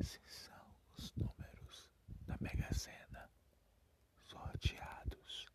[0.00, 0.64] Esses são
[0.96, 1.90] os números
[2.26, 3.30] da Mega Sena
[4.24, 5.46] sorteados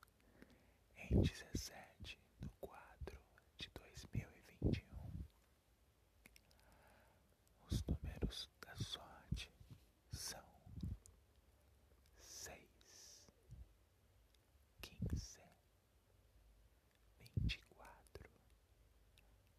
[0.98, 3.20] em 17 de 4
[3.58, 4.86] de 2021.
[7.70, 9.52] Os números da sorte
[10.12, 10.44] são
[12.20, 13.28] seis,
[14.82, 15.42] quinze,
[17.20, 18.30] vinte e quatro,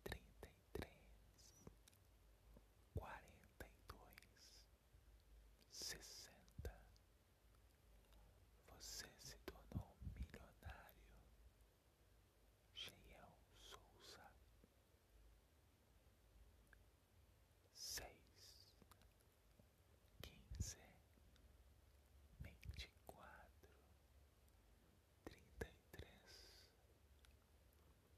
[0.04, 1.64] trinta e três,
[2.94, 4.64] quarenta e dois,
[5.70, 6.72] sessenta.
[8.68, 11.04] Você se tornou milionário.
[12.74, 14.20] Geiel Souza.
[17.74, 18.66] Seis,
[20.22, 20.76] quinze,
[22.40, 23.70] vinte e quatro,
[25.24, 26.48] trinta e três,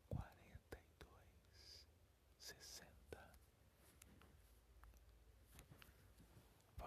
[0.08, 1.86] quarenta e dois,
[2.38, 3.18] sessenta.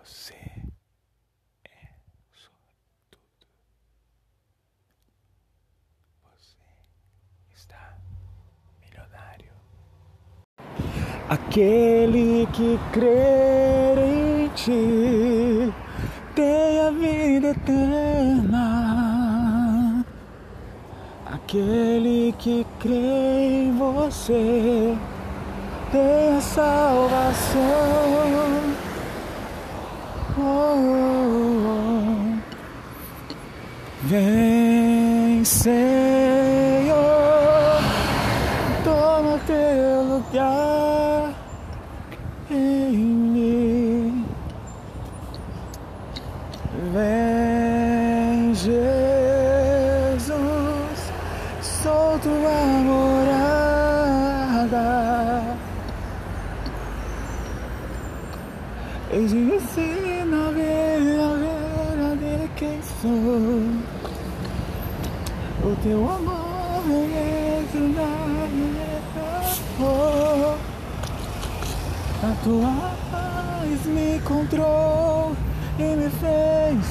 [0.10, 1.88] Você é
[2.34, 3.20] sortudo.
[6.26, 6.58] Você
[7.54, 7.96] está
[8.82, 9.54] milionário.
[11.30, 15.72] Aquele que crer em ti
[16.34, 18.64] tem a vida eterna.
[21.28, 24.98] Aquele que crê em você
[25.92, 27.89] tem a salvação.
[34.10, 35.46] Vem,
[72.22, 75.34] A tua paz me encontrou
[75.78, 76.86] e me fez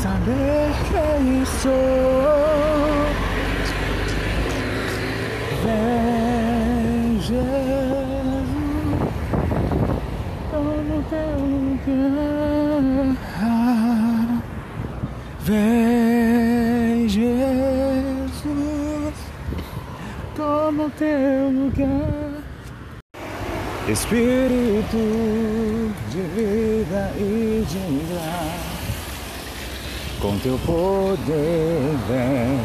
[0.00, 1.72] saber quem sou.
[5.64, 7.38] Vem, Jesus,
[10.52, 13.08] toma teu lugar.
[15.40, 18.38] Vem, Jesus,
[20.36, 22.17] toma o teu lugar.
[23.90, 24.98] Espírito
[26.10, 27.78] de vida e de
[28.12, 28.76] graça,
[30.20, 32.60] com teu poder vem,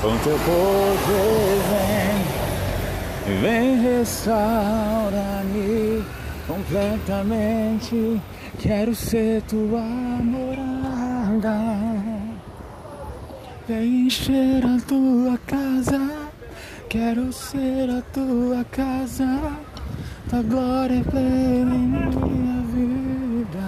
[0.00, 1.58] com teu poder
[3.26, 6.04] vem, vem restaura-me
[6.46, 8.22] completamente.
[8.60, 11.58] Quero ser tua morada.
[13.66, 16.30] Vem encher a tua casa.
[16.88, 19.65] Quero ser a tua casa.
[20.28, 23.66] Tua glória é plena em minha vida.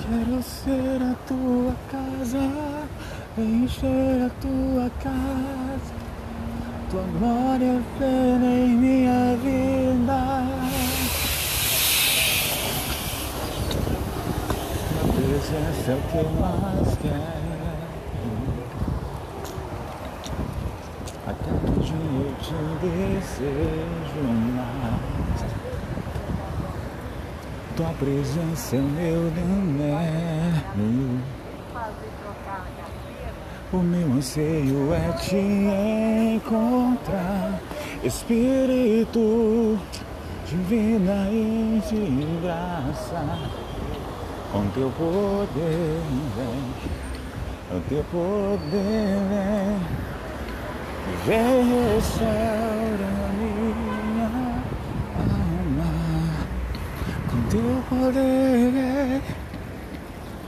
[0.00, 2.44] Quero ser a tua casa.
[3.36, 5.94] Encher a tua casa.
[6.88, 10.20] Tua glória é plena em minha vida.
[15.16, 17.38] Presença é o que eu mais quero.
[21.26, 24.22] Até que dia eu te desejo
[24.54, 25.40] mais.
[27.76, 31.20] Tua presença é o meu remédio.
[33.70, 35.36] O meu anseio é te
[36.36, 37.60] encontrar,
[38.02, 39.78] Espírito
[40.46, 43.22] divina e de graça.
[44.50, 46.00] Com teu poder
[46.34, 46.64] vem,
[47.68, 50.07] com teu poder vem
[51.26, 54.28] restaura minha
[55.16, 55.90] alma.
[57.30, 59.22] Com teu poder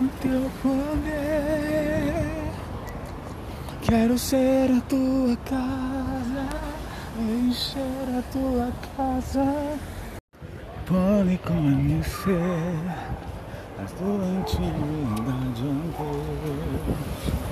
[0.01, 2.51] com teu poder.
[3.83, 6.49] Quero ser a tua casa,
[7.19, 9.79] encher a tua casa.
[10.87, 12.75] Pode conhecer
[13.79, 17.50] a tua intimidade, amor.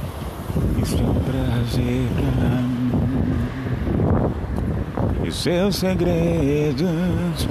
[0.82, 2.90] Isso é um prazer pra mim.
[5.24, 7.48] E seus segredos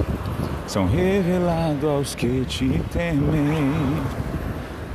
[0.66, 3.72] são revelados aos que te temem,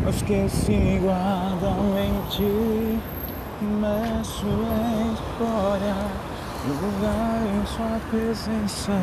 [0.05, 2.99] aos que se guardam em ti
[3.61, 5.15] imerso em
[6.67, 8.93] no lugar em sua presença,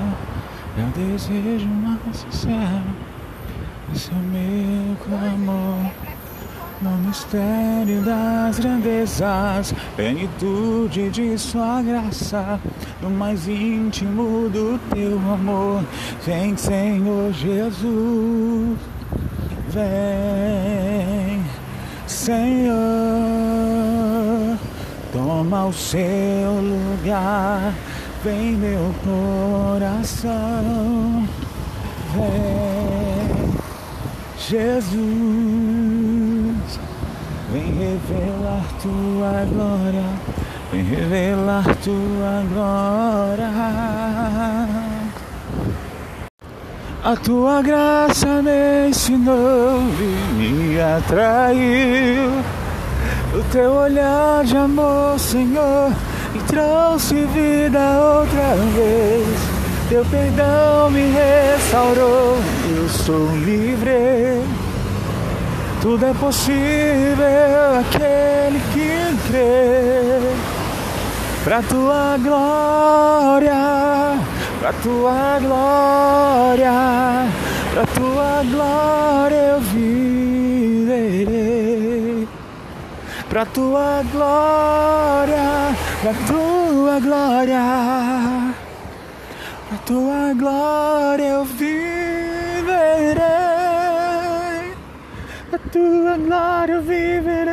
[0.76, 2.84] o desejo mais sincero.
[3.92, 5.90] Esse é meu clamor.
[6.82, 12.58] No mistério das grandezas, plenitude de sua graça,
[13.02, 15.84] no mais íntimo do teu amor,
[16.24, 18.78] vem Senhor Jesus,
[19.68, 21.44] vem
[22.06, 22.72] Senhor,
[25.12, 26.00] toma o seu
[26.62, 27.74] lugar,
[28.24, 30.32] vem meu coração,
[32.14, 33.50] vem
[34.38, 35.99] Jesus.
[37.52, 40.04] Vem revelar tua glória,
[40.70, 43.50] vem revelar tua glória.
[47.02, 52.30] A tua graça me ensinou e me atraiu.
[53.34, 55.90] O teu olhar de amor, Senhor,
[56.32, 59.26] me trouxe vida outra vez.
[59.88, 62.36] Teu perdão me restaurou,
[62.76, 64.59] eu sou livre.
[65.80, 70.20] Tudo é possível aquele que crê.
[71.42, 73.54] Pra tua glória,
[74.60, 76.72] pra tua glória,
[77.72, 81.08] pra tua glória eu viverei.
[83.30, 87.62] Pra tua glória, pra tua glória,
[89.70, 93.39] pra tua glória eu viverei
[95.70, 97.50] tua glória viverei.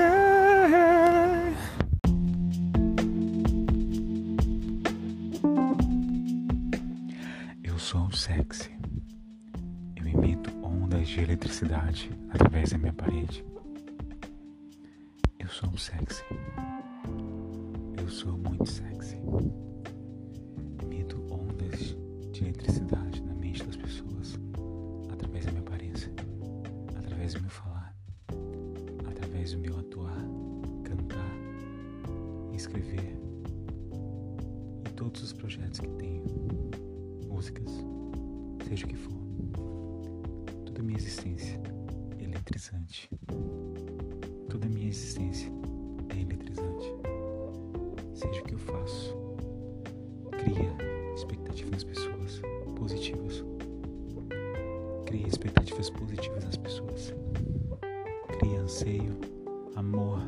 [7.64, 8.72] Eu sou sexy.
[9.96, 13.46] Eu emito ondas de eletricidade através da minha parede.
[15.38, 16.24] Eu sou sexy.
[17.98, 19.18] Eu sou muito sexy.
[48.18, 49.16] Seja o que eu faço,
[50.40, 50.75] cria
[51.14, 52.42] expectativas nas pessoas
[52.75, 53.46] positivas.
[55.06, 57.14] Cria expectativas positivas nas pessoas.
[58.40, 59.16] Cria anseio
[59.75, 60.19] amor,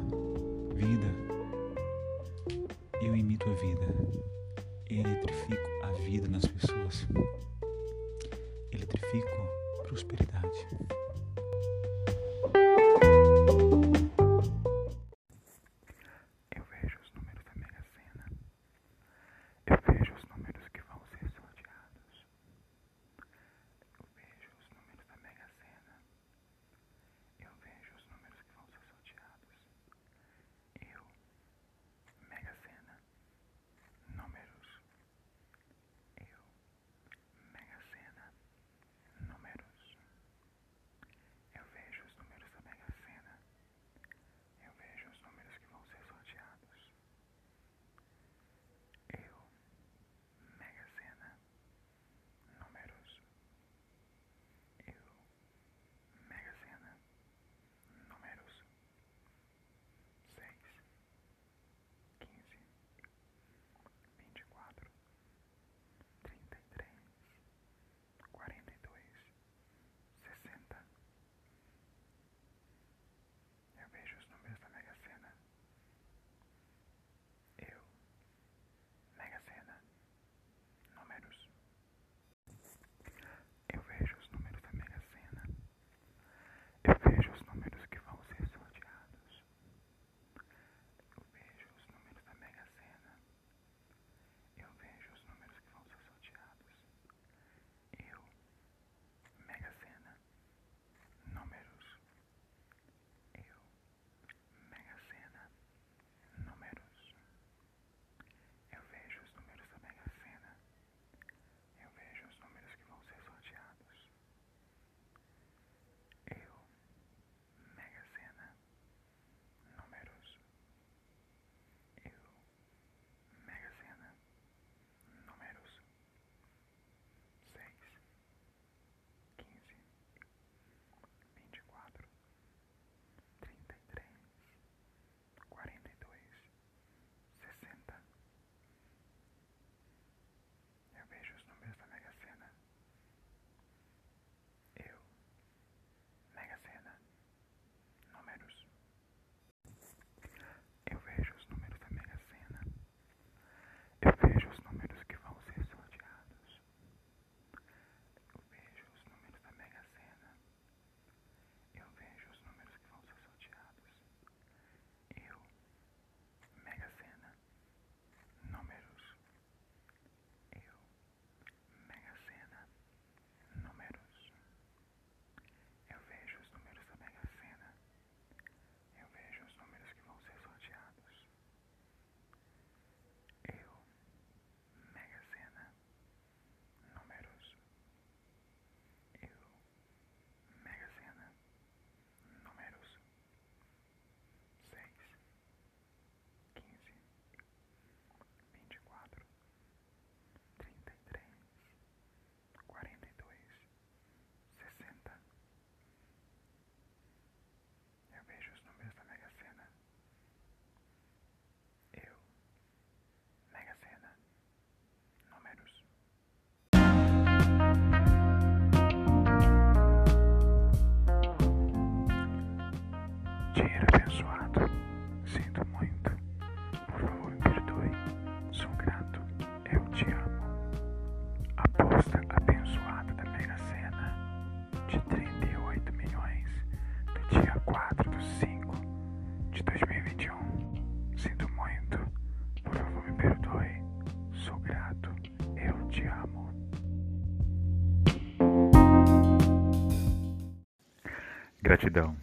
[251.90, 252.16] Gratidão,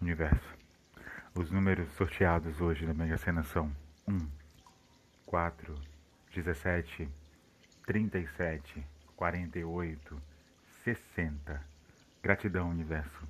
[0.00, 0.56] universo.
[1.34, 3.70] Os números sorteados hoje na Mega Sena são
[4.08, 4.18] 1,
[5.26, 5.74] 4,
[6.34, 7.06] 17,
[7.84, 8.82] 37,
[9.14, 10.22] 48,
[10.84, 11.62] 60.
[12.22, 13.28] Gratidão, universo.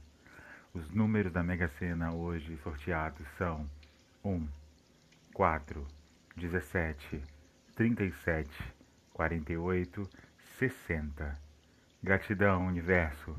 [0.73, 3.69] Os números da Mega Sena hoje sorteados são
[4.25, 4.47] 1,
[5.35, 5.85] 4,
[6.37, 7.21] 17,
[7.75, 8.75] 37,
[9.13, 10.09] 48,
[10.57, 11.37] 60.
[12.01, 13.35] Gratidão, universo.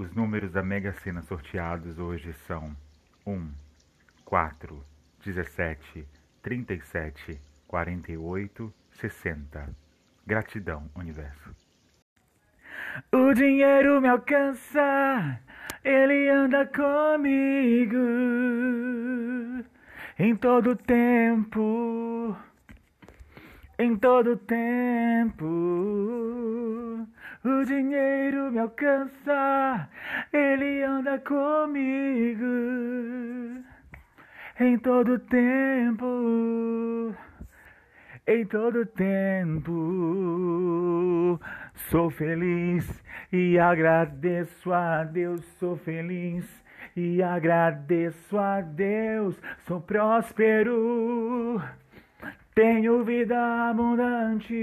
[0.00, 2.74] Os números da Mega Sena sorteados hoje são
[3.26, 3.50] 1,
[4.24, 4.82] 4,
[5.22, 6.08] 17,
[6.40, 7.38] 37,
[7.68, 9.68] 48, 60.
[10.26, 11.54] Gratidão, universo.
[13.12, 15.38] O dinheiro me alcança,
[15.84, 17.98] ele anda comigo
[20.18, 22.34] em todo tempo,
[23.78, 25.46] em todo tempo.
[27.42, 29.88] O dinheiro me alcança,
[30.30, 32.44] ele anda comigo
[34.60, 37.14] em todo tempo,
[38.26, 39.70] em todo tempo.
[41.88, 46.44] Sou feliz e agradeço a Deus, sou feliz
[46.94, 51.58] e agradeço a Deus, sou próspero.
[52.54, 54.54] Tenho vida abundante.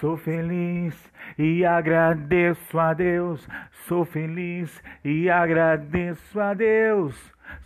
[0.00, 3.46] Sou feliz e agradeço a Deus.
[3.86, 7.14] Sou feliz e agradeço a Deus.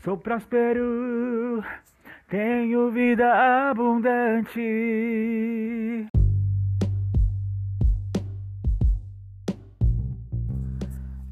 [0.03, 1.65] Sou próspero,
[2.29, 4.61] tenho vida abundante.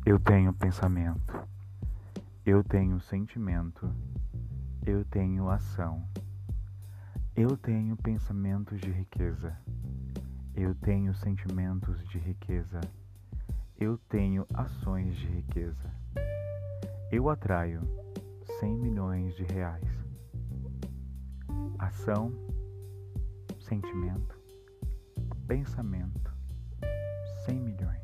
[0.06, 1.46] Eu tenho pensamento,
[2.46, 3.92] eu tenho sentimento,
[4.86, 6.08] eu tenho ação,
[7.36, 9.54] eu tenho pensamentos de riqueza.
[10.58, 12.80] Eu tenho sentimentos de riqueza.
[13.78, 15.92] Eu tenho ações de riqueza.
[17.12, 17.82] Eu atraio
[18.60, 19.86] 100 milhões de reais.
[21.78, 22.32] Ação,
[23.60, 24.40] sentimento,
[25.46, 26.32] pensamento,
[27.44, 28.02] 100 milhões.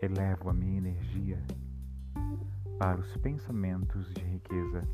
[0.00, 1.44] Elevo a minha energia
[2.78, 4.88] para os pensamentos de riqueza.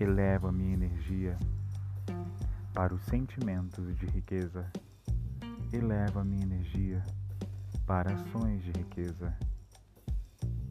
[0.00, 1.57] Elevo a minha energia para
[2.86, 4.70] os sentimentos de riqueza.
[5.72, 7.04] Eleva minha energia
[7.84, 9.36] para ações de riqueza.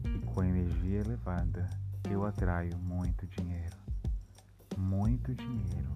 [0.04, 1.68] E com a energia elevada,
[2.10, 3.76] eu atraio muito dinheiro.
[4.76, 5.88] Muito dinheiro.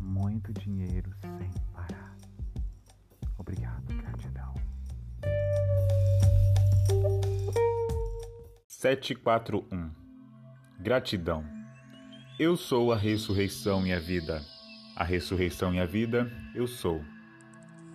[0.00, 2.16] Muito dinheiro sem parar.
[3.36, 4.54] Obrigado, gratidão.
[8.68, 9.90] 741
[10.78, 11.44] Gratidão.
[12.38, 14.40] Eu sou a ressurreição e a vida
[14.96, 17.04] a ressurreição e a vida, eu sou.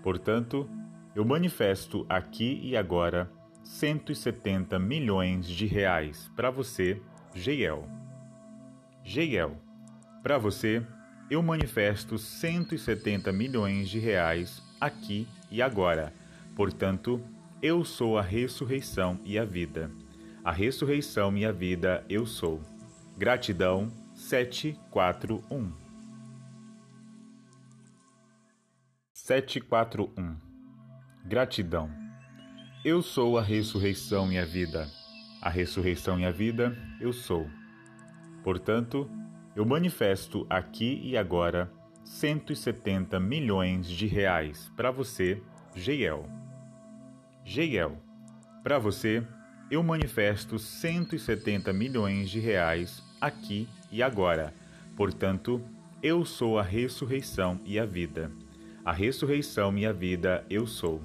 [0.03, 0.70] Portanto,
[1.15, 3.29] eu manifesto aqui e agora
[3.63, 7.01] 170 milhões de reais para você,
[7.34, 7.89] Geiel.
[9.03, 9.58] Geiel,
[10.22, 10.86] para você,
[11.29, 16.13] eu manifesto 170 milhões de reais aqui e agora.
[16.55, 17.20] Portanto,
[17.62, 19.89] eu sou a ressurreição e a vida.
[20.43, 22.62] A ressurreição e a vida eu sou.
[23.17, 25.90] Gratidão 741
[29.24, 30.36] 741
[31.24, 31.92] Gratidão.
[32.84, 34.90] Eu sou a ressurreição e a vida.
[35.40, 37.48] A ressurreição e a vida eu sou.
[38.44, 39.08] Portanto,
[39.56, 41.72] eu manifesto aqui e agora
[42.04, 45.40] 170 milhões de reais para você,
[45.75, 46.28] Geiel.
[47.46, 48.01] Geiel,
[48.63, 49.24] para você,
[49.70, 54.51] eu manifesto 170 milhões de reais aqui e agora.
[54.96, 55.62] Portanto,
[56.01, 58.32] eu sou a ressurreição e a vida
[58.83, 61.01] a ressurreição e a vida eu sou.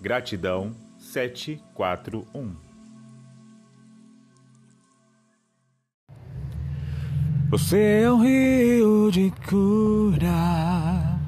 [0.00, 2.54] Gratidão 741
[7.50, 11.18] Você é um rio de cura,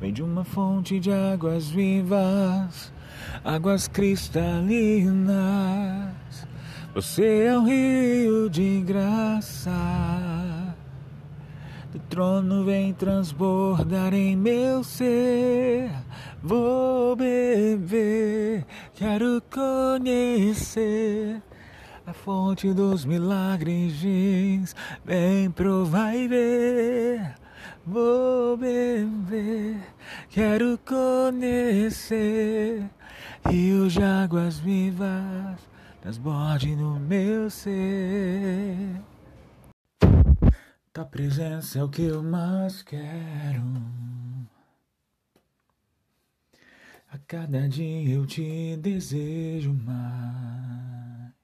[0.00, 2.90] vem de uma fonte de águas vivas,
[3.44, 5.36] águas cristalinas.
[6.94, 9.70] Você é um rio de graça
[11.96, 15.90] do trono vem transbordar em meu ser.
[16.42, 21.40] Vou beber, quero conhecer
[22.06, 24.74] a fonte dos milagres.
[25.04, 27.34] Vem provar e ver.
[27.86, 29.76] Vou beber,
[30.28, 32.84] quero conhecer
[33.48, 35.56] rios de águas vivas
[36.02, 39.00] transborde no meu ser.
[40.96, 43.62] Tua presença é o que eu mais quero.
[47.10, 51.34] A cada dia eu te desejo mais.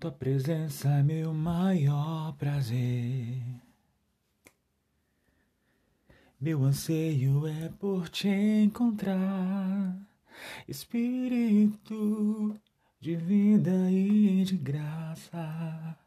[0.00, 3.42] Tua presença é meu maior prazer.
[6.40, 9.98] Meu anseio é por te encontrar,
[10.66, 12.58] Espírito
[12.98, 16.05] de vida e de graça.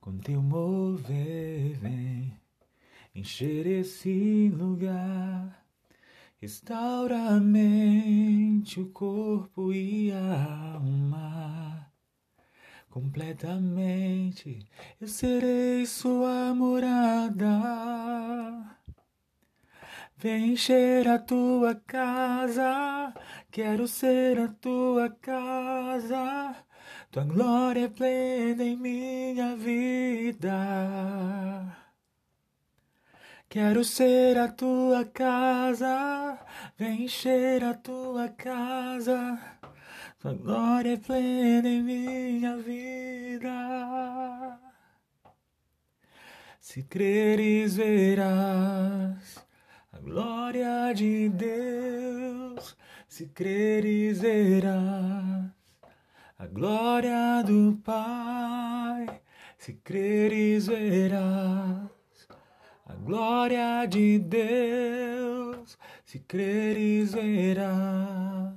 [0.00, 2.32] Com teu mover, vem
[3.14, 5.62] encher esse lugar.
[6.40, 11.92] Restaura a mente, o corpo e a alma.
[12.88, 14.66] Completamente
[14.98, 17.46] eu serei sua morada.
[20.16, 23.12] Vem encher a tua casa,
[23.50, 26.56] quero ser a tua casa.
[27.10, 31.76] Tua glória é plena em minha vida.
[33.48, 36.38] Quero ser a tua casa,
[36.78, 39.40] vem encher a tua casa.
[40.20, 44.60] Tua glória é plena em minha vida.
[46.60, 49.44] Se creres, verás
[49.92, 52.76] a glória de Deus.
[53.08, 55.59] Se creres, verás
[56.40, 59.20] a glória do Pai.
[59.58, 61.90] Se creres, verás
[62.86, 65.78] a glória de Deus.
[66.06, 68.54] Se creres, verás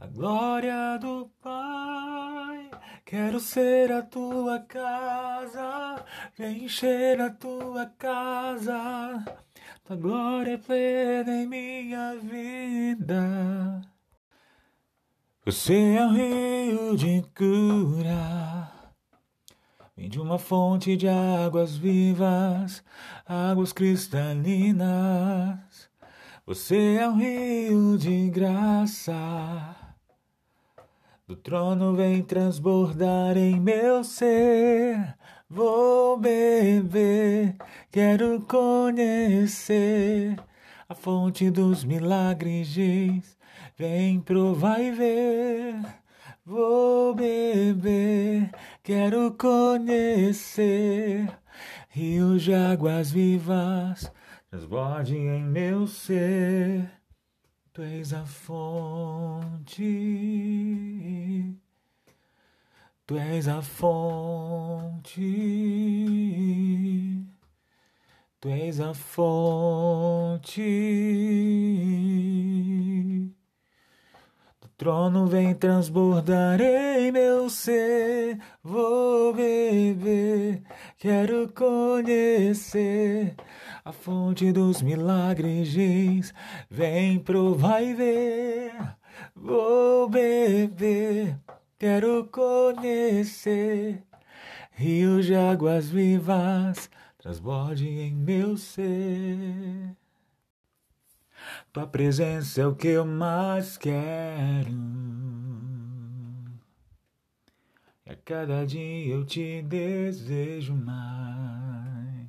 [0.00, 2.70] a glória do Pai.
[3.04, 6.04] Quero ser a tua casa,
[6.40, 9.24] encher a tua casa.
[9.84, 13.95] Tua glória é plena em minha vida.
[15.46, 18.68] Você é um rio de cura.
[19.96, 22.82] Vem de uma fonte de águas vivas,
[23.24, 24.80] águas cristalinas.
[26.44, 29.14] Você é um rio de graça.
[31.28, 35.16] Do trono vem transbordar em meu ser.
[35.48, 37.54] Vou beber,
[37.92, 40.34] quero conhecer
[40.88, 42.66] a fonte dos milagres.
[42.66, 43.35] Diz,
[43.76, 45.76] vem provar e ver.
[46.44, 48.50] Vou beber,
[48.82, 51.28] quero conhecer
[51.88, 54.12] rios de águas vivas,
[54.48, 56.90] transborde em meu ser.
[57.72, 59.82] Tu és a fonte,
[63.06, 65.20] tu és a fonte,
[68.40, 70.62] tu és a fonte.
[74.76, 80.62] Trono vem transbordar em meu ser, vou beber,
[80.98, 83.34] quero conhecer
[83.86, 86.34] a fonte dos milagres
[86.68, 88.72] Vem provar e ver.
[89.34, 91.38] Vou beber,
[91.78, 94.02] quero conhecer.
[94.72, 99.96] Rios de águas vivas transborde em meu ser.
[101.72, 104.72] Tua presença é o que eu mais quero.
[108.04, 112.26] E a cada dia eu te desejo mais.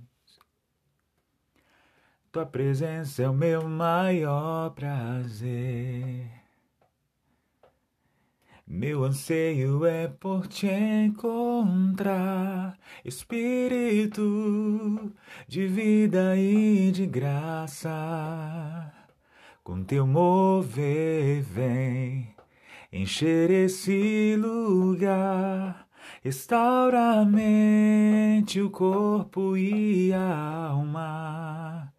[2.32, 6.38] Tua presença é o meu maior prazer.
[8.70, 14.20] Meu anseio é por te encontrar, Espírito
[15.48, 18.97] de vida e de graça.
[19.68, 22.34] Com teu mover, vem
[22.90, 25.86] encher esse lugar.
[26.24, 31.92] Restaura a mente, o corpo e a alma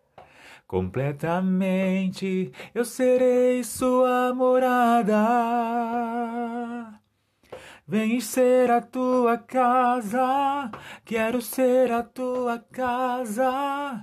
[0.67, 5.19] completamente eu serei sua morada.
[7.87, 10.71] Vem ser a tua casa,
[11.05, 14.01] quero ser a tua casa.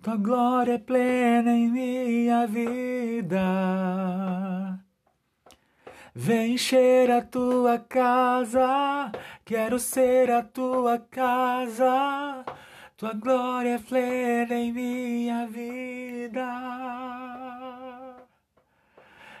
[0.00, 3.40] Tua glória é plena em minha vida.
[6.14, 9.10] Vem encher a tua casa,
[9.44, 12.44] quero ser a tua casa.
[12.96, 16.46] Tua glória é plena em minha vida.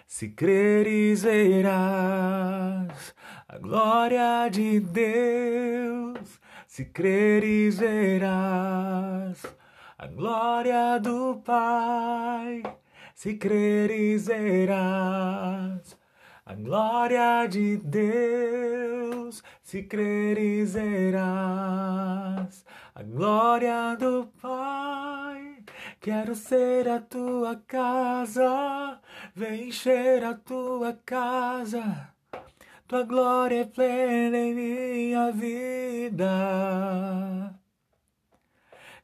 [0.06, 3.14] Se creres, verás
[3.48, 6.40] a glória de Deus.
[6.66, 9.57] Se creres, verás
[9.98, 12.62] a glória do Pai.
[13.14, 15.98] Se creres, verás
[16.46, 19.42] a glória de Deus.
[19.60, 25.64] Se creres, verás a glória do Pai.
[26.00, 29.00] Quero ser a tua casa,
[29.34, 32.14] vem encher a tua casa.
[32.86, 36.28] Tua glória é plena em minha vida.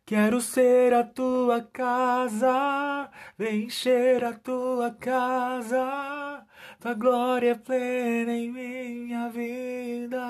[0.06, 6.44] Quero ser a tua casa, vem encher a tua casa,
[6.78, 10.20] tua glória é plena em minha vida.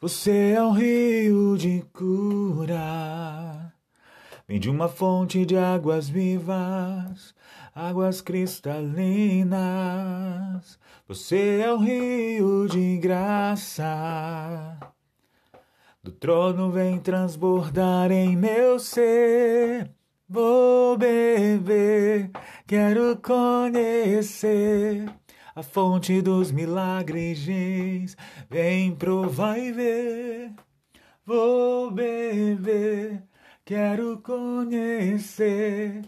[0.00, 3.70] Você é um rio de cura,
[4.48, 7.34] vem de uma fonte de águas vivas,
[7.74, 10.78] águas cristalinas.
[11.06, 14.93] Você é um rio de graça
[16.04, 19.90] do trono vem transbordar em meu ser.
[20.28, 22.30] Vou beber,
[22.66, 25.06] quero conhecer
[25.54, 28.14] a fonte dos milagres.
[28.50, 30.52] Vem provar e ver.
[31.24, 33.22] Vou beber,
[33.64, 36.02] quero conhecer.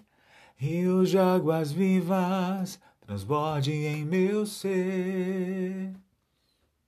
[0.56, 5.94] Rios de águas vivas transborde em meu ser.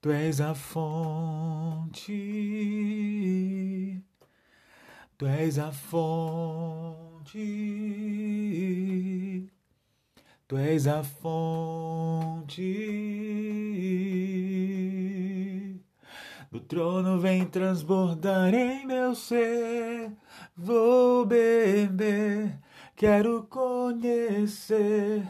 [0.01, 2.13] Tu és a fonte,
[5.17, 7.39] Tu és a fonte,
[10.47, 12.63] Tu és a fonte.
[16.53, 20.13] Do trono vem transbordar em meu ser,
[20.57, 22.57] vou beber,
[22.95, 25.27] quero conhecer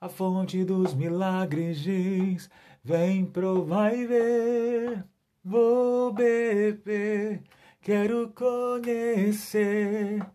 [0.00, 1.78] a fonte dos milagres
[2.82, 5.04] Vem provar e ver,
[5.44, 7.42] vou beber,
[7.82, 10.26] quero conhecer.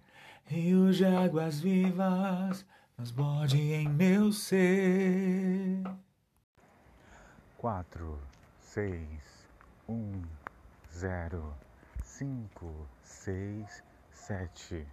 [0.45, 2.63] Rios de águas vivas
[2.95, 5.81] transborde em meu ser.
[7.57, 8.19] Quatro,
[8.59, 9.47] seis,
[9.89, 10.21] um,
[10.93, 11.51] zero,
[12.03, 14.85] cinco, seis, sete.